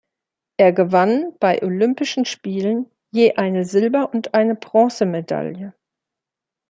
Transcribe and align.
Er 0.57 0.73
gewann 0.73 1.35
bei 1.39 1.61
Olympischen 1.61 2.25
Spielen 2.25 2.89
je 3.11 3.35
eine 3.35 3.65
Silber- 3.65 4.11
und 4.11 4.33
eine 4.33 4.55
Bronzemedaille. 4.55 5.75